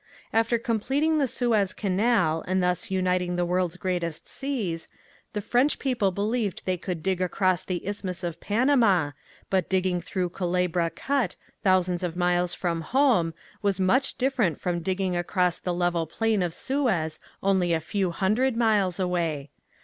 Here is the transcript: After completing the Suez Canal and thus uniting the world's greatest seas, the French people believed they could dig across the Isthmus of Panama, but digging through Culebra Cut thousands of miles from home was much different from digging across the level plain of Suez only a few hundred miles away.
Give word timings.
After 0.33 0.57
completing 0.57 1.19
the 1.19 1.27
Suez 1.27 1.75
Canal 1.75 2.43
and 2.47 2.63
thus 2.63 2.89
uniting 2.89 3.35
the 3.35 3.45
world's 3.45 3.77
greatest 3.77 4.27
seas, 4.27 4.87
the 5.33 5.41
French 5.43 5.77
people 5.77 6.09
believed 6.09 6.63
they 6.65 6.75
could 6.75 7.03
dig 7.03 7.21
across 7.21 7.63
the 7.63 7.85
Isthmus 7.85 8.23
of 8.23 8.39
Panama, 8.39 9.11
but 9.51 9.69
digging 9.69 10.01
through 10.01 10.29
Culebra 10.29 10.89
Cut 10.89 11.35
thousands 11.61 12.01
of 12.01 12.15
miles 12.15 12.55
from 12.55 12.81
home 12.81 13.35
was 13.61 13.79
much 13.79 14.17
different 14.17 14.59
from 14.59 14.79
digging 14.79 15.15
across 15.15 15.59
the 15.59 15.71
level 15.71 16.07
plain 16.07 16.41
of 16.41 16.55
Suez 16.55 17.19
only 17.43 17.71
a 17.71 17.79
few 17.79 18.09
hundred 18.09 18.57
miles 18.57 18.99
away. 18.99 19.51